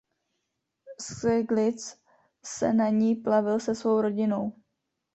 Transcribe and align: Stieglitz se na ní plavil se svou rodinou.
Stieglitz 1.01 1.97
se 2.45 2.73
na 2.73 2.89
ní 2.89 3.15
plavil 3.15 3.59
se 3.59 3.75
svou 3.75 4.01
rodinou. 4.01 4.61